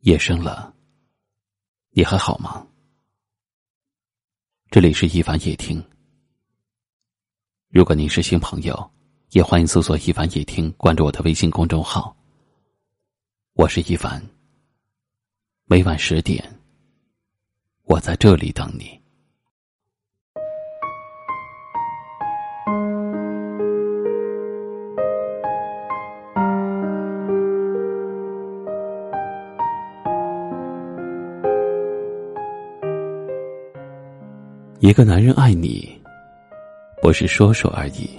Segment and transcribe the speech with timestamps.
[0.00, 0.72] 夜深了，
[1.90, 2.64] 你还好吗？
[4.70, 5.82] 这里是一凡夜听。
[7.68, 8.90] 如果您是新朋友，
[9.30, 12.16] 也欢迎搜索“一凡夜听”，关注我的微信公众号。
[13.54, 14.24] 我是一凡，
[15.64, 16.60] 每晚十点，
[17.84, 19.05] 我在这里等你。
[34.78, 35.88] 一个男人爱你，
[37.00, 38.10] 不是说说而已。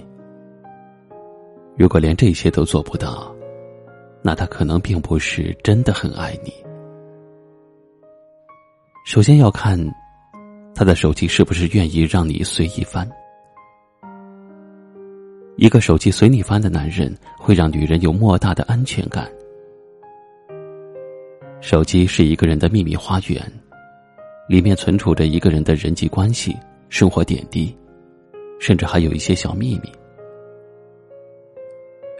[1.76, 3.32] 如果连这些都做不到，
[4.22, 6.52] 那他可能并不是真的很爱你。
[9.06, 9.78] 首先要看
[10.74, 13.08] 他的手机是不是愿意让你随意翻。
[15.56, 19.30] 一个手机随你翻的男人，会让女人有莫大的安全感。
[21.60, 23.40] 手机是一个人的秘密花园。
[24.48, 26.56] 里面存储着一个人的人际关系、
[26.88, 27.76] 生活点滴，
[28.58, 29.92] 甚至还有一些小秘密。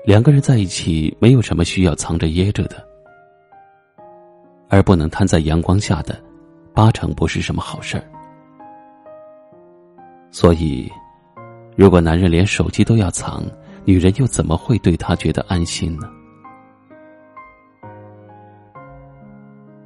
[0.04, 2.86] 两个人在一起，没有什么需要藏着掖着的，
[4.68, 6.22] 而不能摊在阳光下的，
[6.74, 8.04] 八成不是什么好事儿。
[10.30, 10.90] 所以，
[11.76, 13.42] 如果男人连手机都要藏，
[13.86, 16.10] 女人又怎么会对他觉得安心呢？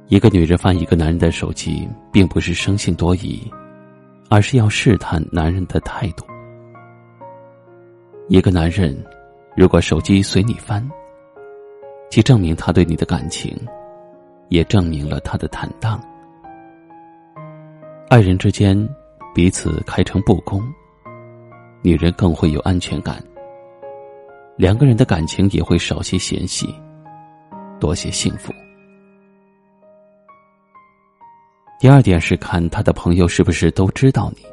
[0.07, 3.41] 一个女人翻一个男人的手机，并不是生性多疑，
[4.29, 6.25] 而是要试探男人的态度。
[8.27, 8.95] 一个男人
[9.55, 10.87] 如果手机随你翻，
[12.09, 13.57] 既证明他对你的感情，
[14.49, 15.99] 也证明了他的坦荡。
[18.09, 18.77] 爱人之间
[19.33, 20.61] 彼此开诚布公，
[21.81, 23.23] 女人更会有安全感，
[24.57, 26.75] 两个人的感情也会少些嫌隙，
[27.79, 28.53] 多些幸福。
[31.83, 34.45] 第二点是看他的朋友是不是都知道你。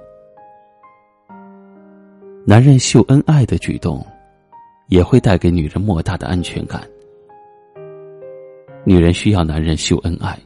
[2.45, 4.05] 男人秀恩爱的举动，
[4.89, 6.83] 也会带给女人莫大的安全感。
[8.83, 10.37] 女人需要男人秀恩爱，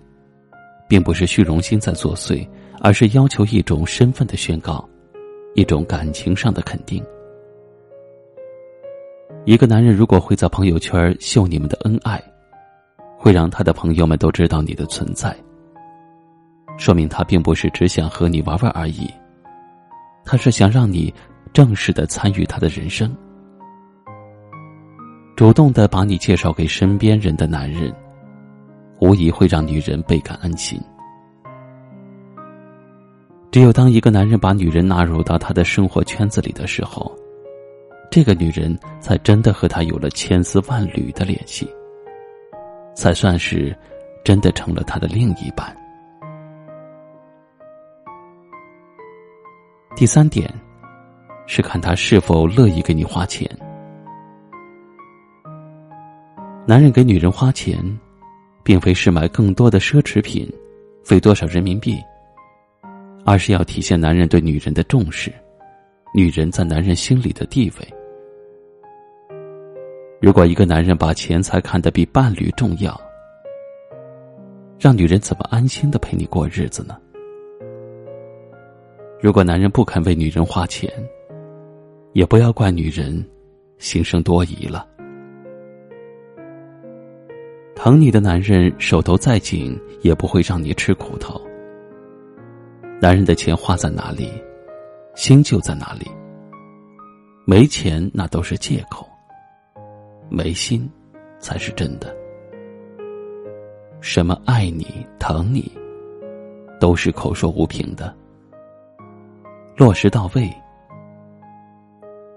[0.86, 2.46] 并不是虚荣心在作祟，
[2.82, 4.86] 而是要求一种身份的宣告，
[5.54, 7.02] 一种感情上的肯定。
[9.46, 12.22] 一个男人如果会在朋友圈秀你们的恩爱，
[13.16, 15.34] 会让他的朋友们都知道你的存在。
[16.76, 19.08] 说明他并不是只想和你玩玩而已，
[20.24, 21.12] 他是想让你
[21.52, 23.16] 正式的参与他的人生，
[25.36, 27.94] 主动的把你介绍给身边人的男人，
[29.00, 30.80] 无疑会让女人倍感安心。
[33.52, 37.16] 只有当一个男人把女人纳入到他的生活圈子里的时候，
[38.10, 41.68] 这个女人才真的和他有了千丝万缕的联系，
[42.96, 43.76] 才算是
[44.24, 45.72] 真的成了他的另一半。
[49.96, 50.52] 第三点，
[51.46, 53.48] 是看他是否乐意给你花钱。
[56.66, 57.78] 男人给女人花钱，
[58.64, 60.52] 并非是买更多的奢侈品，
[61.04, 62.02] 费多少人民币，
[63.24, 65.32] 而是要体现男人对女人的重视，
[66.12, 67.94] 女人在男人心里的地位。
[70.20, 73.00] 如果一个男人把钱财看得比伴侣重要，
[74.80, 76.98] 让女人怎么安心的陪你过日子呢？
[79.20, 80.90] 如果男人不肯为女人花钱，
[82.12, 83.24] 也不要怪女人
[83.78, 84.86] 心生多疑了。
[87.74, 91.40] 疼你的男人手头再紧，也不会让你吃苦头。
[93.00, 94.30] 男人的钱花在哪里，
[95.14, 96.06] 心就在哪里。
[97.46, 99.06] 没钱那都是借口，
[100.30, 100.88] 没心
[101.38, 102.14] 才是真的。
[104.00, 104.86] 什么爱你、
[105.18, 105.70] 疼你，
[106.80, 108.14] 都是口说无凭的。
[109.76, 110.48] 落实到位，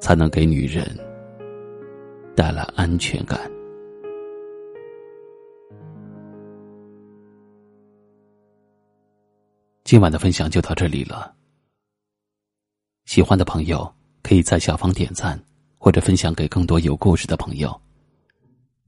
[0.01, 0.83] 才能给女人
[2.35, 3.39] 带来安全感。
[9.83, 11.31] 今晚的分享就到这里了。
[13.05, 13.93] 喜欢的朋友
[14.23, 15.39] 可以在下方点赞，
[15.77, 17.79] 或者分享给更多有故事的朋友。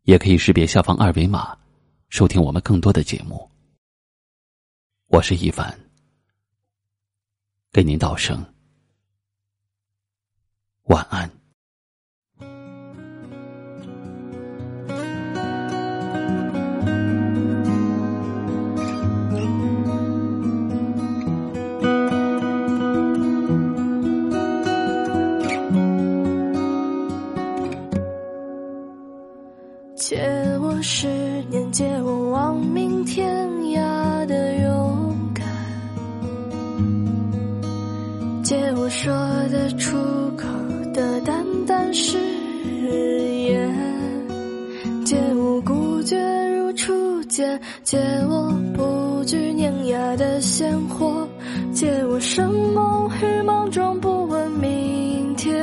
[0.05, 1.55] 也可以识别下方二维码，
[2.09, 3.47] 收听我们更多的节目。
[5.09, 5.88] 我是一凡。
[7.71, 8.43] 给您道声
[10.85, 11.38] 晚安。
[38.49, 39.13] 借我说
[39.51, 39.95] 得出
[40.35, 40.47] 口
[40.91, 42.17] 的淡淡誓
[43.45, 43.71] 言，
[45.05, 46.17] 借我孤绝
[46.55, 51.29] 如初见，借我不惧碾压的鲜活，
[51.75, 55.55] 借我生梦与莽撞不问明天，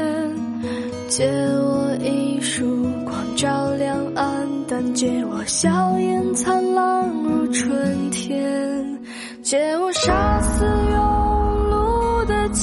[1.09, 8.97] 借我一束光照亮暗淡，借我笑颜灿烂如春天，
[9.43, 9.86] 借我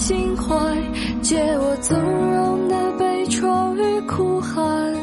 [0.04, 0.54] 心怀，
[1.22, 4.94] 借我纵容的悲怆与哭喊，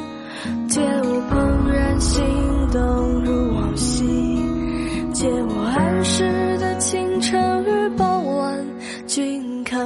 [0.69, 2.23] 借我怦然心
[2.71, 4.05] 动如往昔，
[5.15, 8.67] 借我安适的清晨与傍晚，
[9.07, 9.81] 君看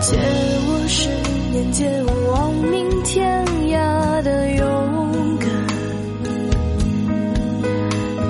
[0.00, 1.08] 借我十
[1.52, 5.48] 年，借我亡命天涯的勇敢，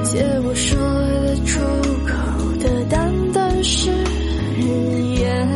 [0.04, 0.76] 借我说
[1.22, 1.60] 得出
[2.06, 2.12] 口
[2.58, 3.88] 的淡淡誓
[5.14, 5.48] 言，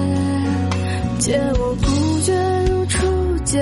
[1.18, 2.32] 借我不觉
[2.70, 3.04] 如初
[3.44, 3.60] 见，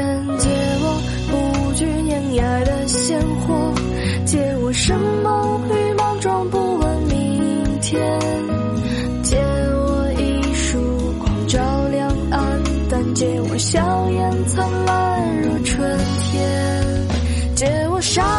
[18.02, 18.31] shine.